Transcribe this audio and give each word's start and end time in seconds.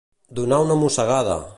Donar 0.39 0.59
una 0.67 0.79
mossegada. 0.87 1.41